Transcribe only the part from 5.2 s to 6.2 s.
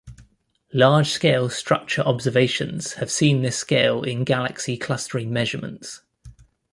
measurements.